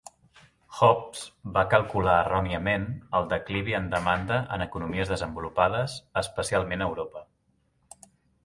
Hobbs 0.77 1.19
va 1.57 1.63
calcular 1.73 2.15
erròniament 2.21 2.87
el 3.19 3.29
declivi 3.33 3.77
en 3.81 3.91
demanda 3.93 4.41
en 4.57 4.67
economies 4.67 5.15
desenvolupades, 5.15 5.99
especialment 6.27 6.87
a 6.87 6.93
Europa. 6.95 7.27